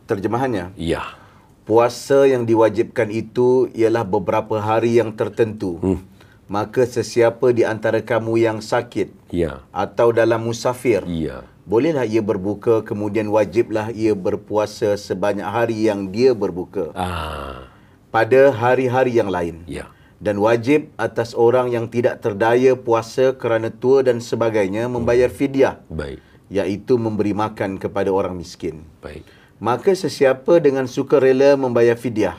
Terjemahannya, 0.04 0.76
Ya. 0.76 1.16
puasa 1.64 2.28
yang 2.28 2.44
diwajibkan 2.44 3.08
itu 3.08 3.72
ialah 3.72 4.04
beberapa 4.04 4.60
hari 4.60 5.00
yang 5.00 5.12
tertentu. 5.16 5.80
Hmm. 5.80 6.00
Maka 6.44 6.84
sesiapa 6.84 7.56
di 7.56 7.64
antara 7.64 8.04
kamu 8.04 8.36
yang 8.36 8.60
sakit 8.60 9.08
Ya. 9.32 9.64
atau 9.72 10.12
dalam 10.12 10.44
musafir, 10.44 11.00
Ya. 11.08 11.40
bolehlah 11.69 12.01
ia 12.03 12.25
berbuka 12.25 12.81
kemudian 12.81 13.29
wajiblah 13.29 13.93
ia 13.93 14.17
berpuasa 14.17 14.97
sebanyak 14.97 15.45
hari 15.45 15.85
yang 15.85 16.09
dia 16.09 16.33
berbuka 16.33 16.89
Ah. 16.97 17.69
pada 18.09 18.49
hari-hari 18.49 19.21
yang 19.21 19.29
lain. 19.29 19.61
Ya. 19.69 19.85
Dan 20.19 20.41
wajib 20.41 20.89
atas 20.99 21.31
orang 21.37 21.69
yang 21.71 21.85
tidak 21.87 22.19
terdaya 22.25 22.73
puasa 22.75 23.37
kerana 23.37 23.69
tua 23.71 24.01
dan 24.03 24.17
sebagainya 24.19 24.89
membayar 24.89 25.29
fidyah 25.31 25.79
Baik. 25.87 26.19
iaitu 26.51 26.97
memberi 26.99 27.31
makan 27.31 27.77
kepada 27.77 28.09
orang 28.11 28.33
miskin. 28.35 28.83
Baik. 28.99 29.23
Maka 29.61 29.93
sesiapa 29.93 30.57
dengan 30.59 30.89
sukarela 30.89 31.55
membayar 31.55 31.95
fidyah, 31.95 32.35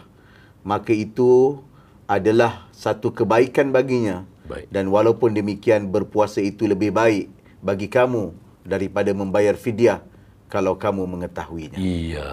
maka 0.66 0.90
itu 0.92 1.62
adalah 2.04 2.66
satu 2.74 3.14
kebaikan 3.14 3.70
baginya. 3.72 4.26
Baik. 4.44 4.66
Dan 4.68 4.90
walaupun 4.90 5.32
demikian 5.32 5.88
berpuasa 5.88 6.42
itu 6.42 6.66
lebih 6.66 6.90
baik 6.90 7.30
bagi 7.62 7.86
kamu 7.86 8.34
daripada 8.62 9.10
membayar 9.10 9.54
fidyah 9.54 10.00
kalau 10.48 10.74
kamu 10.74 11.06
mengetahuinya. 11.06 11.78
Ya. 11.78 12.30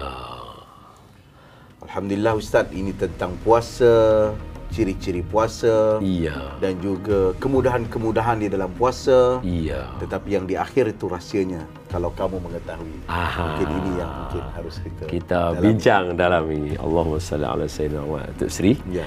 Alhamdulillah 1.78 2.34
Ustaz, 2.34 2.66
ini 2.74 2.90
tentang 2.92 3.38
puasa, 3.40 4.34
ciri-ciri 4.68 5.24
puasa 5.24 5.96
Ya. 6.02 6.58
dan 6.60 6.76
juga 6.82 7.32
kemudahan-kemudahan 7.40 8.42
di 8.42 8.48
dalam 8.50 8.68
puasa. 8.74 9.40
Ya. 9.40 9.88
Tetapi 9.96 10.28
yang 10.36 10.44
di 10.44 10.58
akhir 10.58 10.92
itu 10.92 11.08
rahsianya 11.08 11.64
kalau 11.88 12.12
kamu 12.12 12.42
mengetahui. 12.42 12.92
Aha. 13.08 13.56
Mungkin 13.56 13.68
ini 13.72 13.90
yang 13.96 14.10
mungkin 14.10 14.44
harus 14.52 14.74
kita 14.82 15.02
Kita 15.08 15.40
dalam- 15.54 15.62
bincang 15.64 16.04
dalam 16.12 16.44
ini. 16.50 16.72
Allahumma 16.76 17.16
salli 17.22 17.46
ala 17.46 17.64
sayyidina 17.64 18.02
Muhammad. 18.04 18.34
Tok 18.36 18.50
Sri. 18.52 18.76
Ya. 18.92 19.06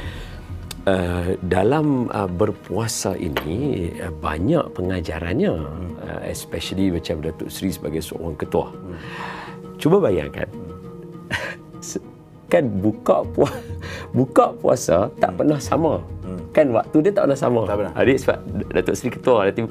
Uh, 0.81 1.37
dalam 1.45 2.09
uh, 2.09 2.25
berpuasa 2.25 3.13
ini 3.13 3.93
uh, 4.01 4.09
banyak 4.09 4.65
pengajarannya 4.73 5.53
Hmm. 5.53 5.93
uh, 6.01 6.21
especially 6.25 6.89
macam 6.89 7.21
Datuk 7.21 7.53
Seri 7.53 7.69
sebagai 7.69 8.01
seorang 8.01 8.33
ketua. 8.33 8.73
Cuba 9.77 10.01
bayangkan 10.01 10.49
kan 12.51 12.65
buka 12.81 13.21
puasa 13.29 13.61
buka 14.09 14.57
puasa 14.57 15.13
tak 15.21 15.37
pernah 15.37 15.61
sama. 15.61 16.01
Kan 16.51 16.75
waktu 16.75 16.97
dia 16.99 17.11
tak 17.15 17.29
pernah 17.29 17.39
sama. 17.39 17.61
Hmm. 17.63 17.69
Tak 17.69 17.77
pernah. 17.77 17.93
Adik 17.95 18.17
sebab 18.17 18.37
Datuk 18.73 18.95
Seri 18.97 19.09
ketua 19.13 19.37
nanti 19.47 19.61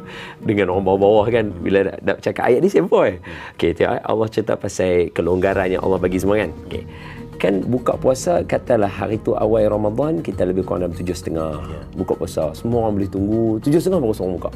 dengan 0.40 0.66
orang 0.72 0.84
bawah-bawah 0.86 1.26
kan 1.28 1.44
bila 1.58 1.90
nak, 1.90 1.98
nak 2.06 2.18
cakap 2.22 2.48
ayat 2.48 2.60
ni 2.62 2.70
simple. 2.70 3.18
Okey, 3.58 3.74
tengok 3.76 3.98
eh, 3.98 4.02
Allah 4.06 4.26
cerita 4.30 4.54
pasal 4.54 5.10
kelonggaran 5.10 5.68
yang 5.74 5.82
Allah 5.82 5.98
bagi 5.98 6.22
semua 6.22 6.38
kan. 6.38 6.54
Okey. 6.70 6.84
Kan 7.40 7.64
buka 7.64 7.96
puasa 7.96 8.44
katalah 8.44 8.92
hari 8.92 9.16
tu 9.16 9.32
awal 9.32 9.64
Ramadan 9.64 10.20
kita 10.20 10.44
lebih 10.44 10.60
kurang 10.60 10.84
dalam 10.84 10.92
tujuh 10.92 11.16
setengah 11.16 11.56
buka 11.96 12.12
puasa. 12.12 12.52
Semua 12.52 12.84
orang 12.84 13.00
boleh 13.00 13.08
tunggu 13.08 13.56
tujuh 13.64 13.80
setengah 13.80 14.04
baru 14.04 14.12
orang 14.12 14.34
buka. 14.36 14.50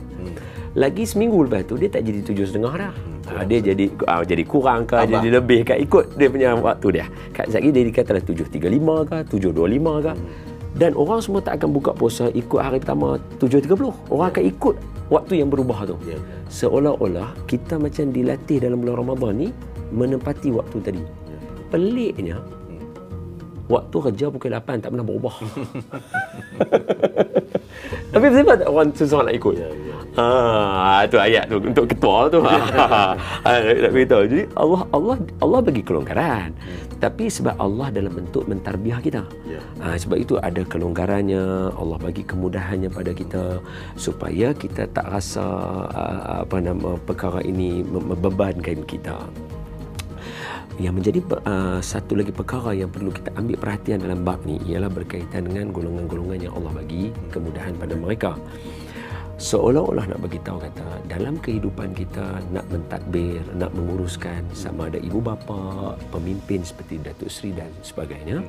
Lagi 0.77 1.09
seminggu 1.09 1.49
lepas 1.49 1.65
tu 1.65 1.81
dia 1.81 1.89
tak 1.89 2.05
jadi 2.05 2.21
tujuh 2.21 2.44
setengah 2.44 2.73
dah. 2.77 2.94
Ha, 3.25 3.49
dia 3.49 3.65
jadi 3.65 3.89
ah, 4.05 4.21
jadi 4.21 4.44
kurang 4.44 4.84
ke, 4.84 5.00
jadi 5.00 5.28
lebih 5.41 5.65
ke 5.65 5.81
ikut 5.81 6.12
dia 6.21 6.28
punya 6.28 6.53
waktu 6.61 7.00
dia. 7.00 7.06
Kat 7.33 7.49
sekali 7.49 7.73
dia 7.73 7.89
dikatalah 7.89 8.21
tujuh 8.21 8.47
tiga 8.53 8.69
lima 8.69 9.00
ke, 9.09 9.33
tujuh 9.33 9.49
dua 9.49 9.65
lima 9.65 10.05
ke. 10.05 10.12
Dan 10.77 10.93
orang 10.99 11.25
semua 11.25 11.41
tak 11.41 11.62
akan 11.62 11.71
buka 11.73 11.97
puasa 11.97 12.28
ikut 12.34 12.59
hari 12.59 12.83
pertama 12.83 13.17
7.30. 13.39 14.11
Orang 14.11 14.27
akan 14.34 14.43
ikut 14.43 14.75
waktu 15.06 15.39
yang 15.39 15.49
berubah 15.49 15.87
tu. 15.87 15.94
Ya. 16.03 16.19
Seolah-olah 16.50 17.31
kita 17.47 17.78
macam 17.78 18.11
dilatih 18.11 18.59
dalam 18.59 18.83
bulan 18.83 19.06
Ramadan 19.06 19.33
ni 19.39 19.49
menempati 19.94 20.50
waktu 20.50 20.83
tadi. 20.83 21.03
Peliknya 21.71 22.43
waktu 23.69 23.97
kerja 24.11 24.27
pukul 24.29 24.53
8 24.53 24.83
tak 24.85 24.91
pernah 24.93 25.07
berubah. 25.07 25.35
Tapi 28.15 28.27
sebab 28.31 28.55
tak 28.63 28.69
orang 28.71 28.91
susah 28.95 29.27
nak 29.27 29.35
ikut. 29.35 29.55
Ya, 29.59 29.69
ya. 29.69 29.97
Ah, 30.15 31.03
tu 31.11 31.19
ayat 31.19 31.51
tu 31.51 31.59
untuk 31.59 31.91
ketua 31.91 32.31
tu. 32.31 32.39
ah, 32.47 33.19
nak 33.43 33.91
beritahu. 33.91 34.23
Jadi 34.31 34.47
Allah 34.55 34.83
Allah 34.95 35.17
Allah 35.43 35.59
bagi 35.59 35.83
kelonggaran. 35.83 36.55
Tapi 37.03 37.27
sebab 37.27 37.59
Allah 37.59 37.91
dalam 37.91 38.15
bentuk 38.15 38.47
mentarbiah 38.47 39.03
kita. 39.03 39.27
Ya. 39.51 39.59
Ah, 39.83 39.99
sebab 39.99 40.23
itu 40.23 40.39
ada 40.39 40.63
kelonggarannya, 40.63 41.75
Allah 41.75 41.99
bagi 41.99 42.23
kemudahannya 42.23 42.89
pada 42.95 43.11
kita 43.11 43.59
supaya 43.99 44.55
kita 44.55 44.87
tak 44.95 45.11
rasa 45.11 45.43
ah, 45.91 46.47
apa 46.47 46.63
nama 46.63 46.95
perkara 47.03 47.43
ini 47.43 47.83
mem- 47.83 48.15
membebankan 48.15 48.87
kita. 48.87 49.19
Yang 50.75 50.95
menjadi 50.99 51.21
uh, 51.47 51.79
satu 51.79 52.19
lagi 52.19 52.35
perkara 52.35 52.75
yang 52.75 52.91
perlu 52.91 53.15
kita 53.15 53.31
ambil 53.39 53.57
perhatian 53.62 54.03
dalam 54.03 54.27
bab 54.27 54.43
ni 54.43 54.59
ialah 54.67 54.91
berkaitan 54.91 55.47
dengan 55.47 55.71
golongan-golongan 55.71 56.51
yang 56.51 56.53
Allah 56.59 56.83
bagi 56.83 57.15
kemudahan 57.31 57.79
pada 57.79 57.95
mereka. 57.95 58.33
Seolah-olah 59.35 60.11
nak 60.11 60.23
bagi 60.23 60.39
tahu 60.43 60.62
kata 60.62 61.11
dalam 61.11 61.39
kehidupan 61.43 61.95
kita 61.95 62.43
nak 62.55 62.67
mentadbir, 62.71 63.43
nak 63.55 63.71
menguruskan 63.75 64.47
sama 64.55 64.87
ada 64.91 64.99
ibu 64.99 65.19
bapa, 65.19 65.95
pemimpin 66.11 66.62
seperti 66.62 67.03
Datuk 67.03 67.31
Seri 67.31 67.51
dan 67.55 67.71
sebagainya 67.83 68.47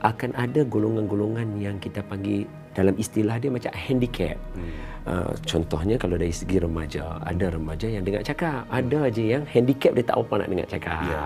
akan 0.00 0.32
ada 0.36 0.64
golongan-golongan 0.64 1.60
yang 1.60 1.76
kita 1.76 2.00
panggil 2.04 2.48
dalam 2.74 2.94
istilah 2.96 3.36
dia 3.42 3.50
macam 3.50 3.72
handicap. 3.74 4.38
Hmm. 4.54 4.72
Uh, 5.00 5.32
contohnya 5.48 5.96
kalau 5.96 6.20
dari 6.20 6.30
segi 6.30 6.60
remaja, 6.60 7.18
ada 7.24 7.50
remaja 7.50 7.88
yang 7.88 8.04
dengar 8.04 8.20
cakap, 8.22 8.68
ada 8.68 9.08
je 9.10 9.32
yang 9.32 9.42
handicap 9.48 9.96
dia 9.96 10.04
tak 10.06 10.20
apa 10.20 10.44
nak 10.44 10.48
dengar 10.52 10.66
cakap. 10.70 11.00
Ya. 11.08 11.24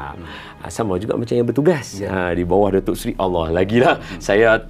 Uh, 0.62 0.71
sama 0.71 0.97
juga 0.97 1.19
macam 1.19 1.34
yang 1.34 1.44
bertugas 1.44 1.99
Ya. 2.00 2.09
uh, 2.09 2.33
di 2.33 2.47
bawah 2.47 2.78
Datuk 2.78 2.97
Seri. 2.97 3.12
Allah 3.19 3.50
lagilah 3.50 3.99
saya 4.22 4.63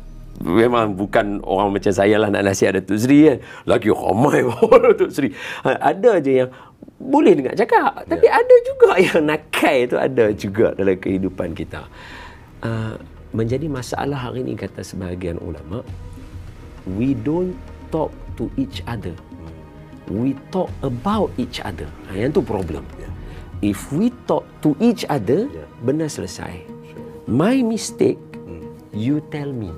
memang 0.43 0.99
bukan 0.99 1.39
orang 1.47 1.71
macam 1.71 1.95
saya 1.95 2.19
lah 2.19 2.27
nak 2.33 2.43
nasihat 2.43 2.81
Datuk 2.81 2.99
Seri 2.99 3.29
kan. 3.29 3.39
Lagi 3.69 3.89
ramai 3.93 4.41
Datuk 4.91 5.11
Seri. 5.15 5.31
Uh, 5.63 5.77
ada 5.79 6.13
je 6.19 6.33
yang 6.43 6.51
boleh 6.99 7.37
dengar 7.37 7.55
cakap, 7.55 8.09
tapi 8.09 8.27
ada 8.27 8.55
juga 8.65 8.91
yang 9.13 9.21
nakai 9.29 9.85
tu 9.85 10.01
ada 10.01 10.33
juga 10.33 10.73
dalam 10.75 10.97
kehidupan 10.97 11.53
kita. 11.53 11.87
Uh, 12.65 12.97
menjadi 13.37 13.67
masalah 13.69 14.31
hari 14.31 14.47
ini 14.47 14.57
kata 14.57 14.81
sebahagian 14.81 15.37
ulama 15.43 15.85
we 16.87 17.17
don't 17.17 17.57
talk 17.89 18.13
to 18.37 18.53
each 18.55 18.85
other. 18.85 19.17
We 20.07 20.37
talk 20.53 20.69
about 20.85 21.33
each 21.41 21.65
other. 21.65 21.89
Ha, 22.13 22.17
yang 22.21 22.37
tu 22.37 22.45
problem. 22.45 22.85
Ya. 23.01 23.09
if 23.65 23.89
we 23.89 24.13
talk 24.29 24.45
to 24.61 24.77
each 24.77 25.09
other 25.09 25.49
Ya. 25.49 25.65
benar 25.81 26.13
selesai. 26.13 26.61
My 27.25 27.65
mistake 27.65 28.21
you 28.93 29.25
tell 29.33 29.49
me. 29.49 29.73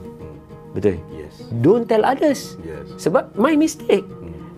Betul? 0.75 0.99
Yes. 1.15 1.39
don't 1.63 1.87
tell 1.87 2.03
others. 2.03 2.59
Yes. 2.67 2.99
sebab 2.99 3.31
my 3.39 3.55
mistake 3.55 4.05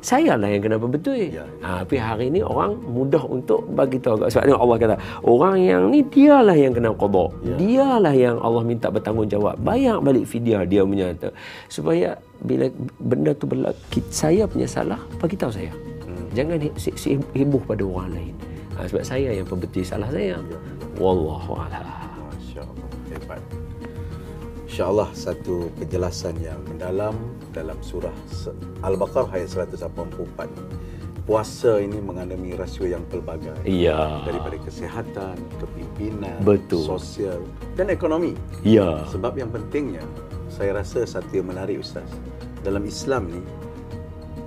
saya 0.00 0.38
lah 0.38 0.48
yang 0.48 0.62
kena 0.62 0.76
berbetul. 0.78 1.18
Ya, 1.18 1.42
ya. 1.42 1.44
Ha, 1.64 1.68
tapi 1.82 1.96
hari 1.98 2.26
ni 2.30 2.40
orang 2.40 2.78
mudah 2.78 3.22
untuk 3.26 3.66
bagi 3.72 3.98
tahu. 3.98 4.26
Sebab 4.26 4.44
ni 4.46 4.54
Allah 4.54 4.76
kata, 4.78 4.96
orang 5.26 5.56
yang 5.58 5.82
ni 5.90 6.06
dialah 6.06 6.54
yang 6.54 6.72
kena 6.72 6.94
qada. 6.94 7.24
Ya. 7.42 7.54
Dialah 7.58 8.14
yang 8.14 8.36
Allah 8.38 8.62
minta 8.62 8.88
bertanggungjawab. 8.88 9.58
Bayar 9.60 9.98
balik 9.98 10.24
fidyah 10.30 10.62
dia 10.64 10.86
punya 10.86 11.10
tu. 11.18 11.30
Supaya 11.66 12.14
bila 12.42 12.70
benda 13.02 13.34
tu 13.34 13.50
berlaku, 13.50 14.00
saya 14.08 14.46
punya 14.46 14.70
salah, 14.70 15.00
bagi 15.18 15.34
tahu 15.34 15.50
saya. 15.50 15.74
Hmm. 16.06 16.26
Jangan 16.34 16.58
he- 16.62 16.76
si, 16.78 16.90
si 16.94 17.08
heboh 17.34 17.62
pada 17.66 17.82
orang 17.82 18.14
lain. 18.14 18.34
Ha, 18.78 18.86
sebab 18.86 19.02
saya 19.02 19.34
yang 19.34 19.46
pembetul 19.46 19.82
salah 19.82 20.08
saya. 20.14 20.38
Ya. 20.38 20.58
Wallahu 20.98 21.58
a'lam. 21.58 21.97
InsyaAllah 24.78 25.10
satu 25.10 25.74
penjelasan 25.74 26.38
yang 26.38 26.62
mendalam 26.70 27.18
dalam 27.50 27.74
surah 27.82 28.14
Al-Baqarah 28.86 29.34
ayat 29.34 29.66
184. 29.74 29.90
Puasa 31.26 31.82
ini 31.82 31.98
mengandungi 31.98 32.54
rasio 32.54 32.86
yang 32.86 33.02
pelbagai. 33.10 33.58
Ya. 33.66 34.22
Daripada 34.22 34.54
kesihatan, 34.62 35.34
kepimpinan, 35.58 36.38
Betul. 36.46 36.86
sosial 36.86 37.42
dan 37.74 37.90
ekonomi. 37.90 38.38
Ya. 38.62 39.02
Sebab 39.10 39.34
yang 39.34 39.50
pentingnya, 39.50 40.06
saya 40.46 40.78
rasa 40.78 41.02
satu 41.02 41.42
yang 41.42 41.50
menarik 41.50 41.82
Ustaz. 41.82 42.06
Dalam 42.62 42.86
Islam 42.86 43.34
ni, 43.34 43.42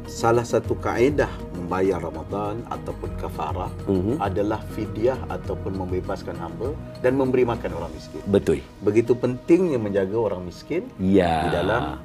salah 0.07 0.47
satu 0.47 0.79
kaedah 0.79 1.27
membayar 1.71 2.03
Ramadan 2.03 2.67
ataupun 2.67 3.09
kafarah 3.15 3.71
Mhm. 3.87 4.19
adalah 4.19 4.59
fidyah 4.75 5.15
ataupun 5.31 5.79
membebaskan 5.79 6.35
hamba 6.35 6.75
dan 6.99 7.15
memberi 7.15 7.47
makan 7.47 7.71
orang 7.79 7.95
miskin. 7.95 8.19
Betul. 8.27 8.59
Begitu 8.83 9.15
pentingnya 9.15 9.79
menjaga 9.79 10.19
orang 10.19 10.43
miskin 10.43 10.91
Ya. 10.99 11.47
di 11.47 11.55
dalam 11.55 12.03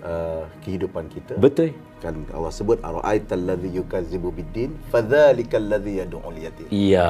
uh, 0.00 0.48
kehidupan 0.64 1.12
kita. 1.12 1.36
Betul. 1.36 1.76
Kan 2.00 2.24
Allah 2.32 2.50
sebut 2.50 2.80
ara'aital 2.80 3.52
ladzi 3.52 3.68
yukazzibu 3.76 4.32
biddin 4.32 4.72
fadzalikal 4.88 5.60
ladzi 5.60 6.00
yad'ul 6.00 6.32
yatim. 6.40 6.66
Ya. 6.72 7.04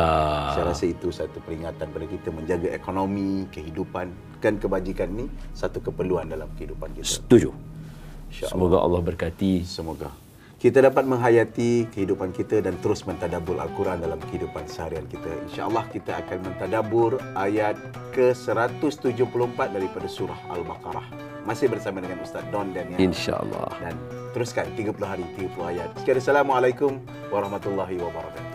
Saya 0.58 0.75
rasa 0.75 0.84
itu 0.90 1.14
satu 1.14 1.38
peringatan 1.38 1.87
pada 1.87 2.06
kita 2.10 2.34
menjaga 2.34 2.66
ekonomi, 2.75 3.46
kehidupan 3.54 4.10
dan 4.43 4.58
kebajikan 4.58 5.06
ni 5.06 5.31
satu 5.54 5.78
keperluan 5.78 6.26
dalam 6.26 6.50
kehidupan 6.58 6.99
kita. 6.99 7.06
Setuju. 7.22 7.54
InsyaAllah. 8.26 8.50
Semoga 8.58 8.76
Allah 8.82 9.00
berkati. 9.06 9.62
Semoga 9.62 10.10
kita 10.62 10.79
dapat 10.79 11.03
menghayati 11.11 11.91
kehidupan 11.91 12.31
kita 12.31 12.62
dan 12.62 12.79
terus 12.79 13.03
mentadabur 13.03 13.59
Al-Quran 13.59 13.99
dalam 13.99 14.23
kehidupan 14.31 14.70
seharian 14.70 15.03
kita. 15.11 15.26
InsyaAllah 15.50 15.91
kita 15.91 16.23
akan 16.23 16.38
mentadabur 16.38 17.19
ayat 17.35 17.75
ke-174 18.14 19.59
daripada 19.59 20.06
surah 20.06 20.38
Al-Baqarah. 20.55 21.03
Masih 21.43 21.67
bersama 21.67 21.99
dengan 21.99 22.23
Ustaz 22.23 22.47
Don 22.55 22.70
dan 22.70 22.94
yang 22.94 23.11
InsyaAllah. 23.11 23.75
dan 23.82 23.99
teruskan 24.38 24.70
30 24.79 25.03
hari 25.03 25.26
30 25.35 25.50
ayat. 25.67 25.91
Sekian 25.99 26.23
Assalamualaikum 26.23 27.03
warahmatullahi 27.35 27.99
wabarakatuh. 27.99 28.51